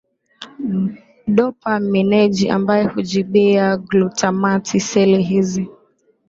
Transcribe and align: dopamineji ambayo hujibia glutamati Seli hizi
dopamineji 1.27 2.49
ambayo 2.49 2.89
hujibia 2.89 3.77
glutamati 3.77 4.79
Seli 4.79 5.23
hizi 5.23 5.69